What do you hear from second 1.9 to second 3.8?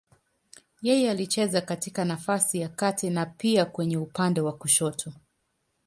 nafasi ya kati na pia